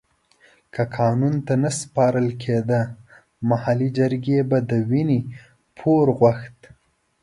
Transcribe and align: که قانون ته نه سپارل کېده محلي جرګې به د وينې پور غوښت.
که 0.73 0.83
قانون 0.97 1.35
ته 1.45 1.53
نه 1.63 1.71
سپارل 1.79 2.27
کېده 2.41 2.81
محلي 3.49 3.89
جرګې 3.97 4.39
به 4.49 4.57
د 4.69 4.71
وينې 4.89 5.19
پور 5.77 6.05
غوښت. 6.19 6.59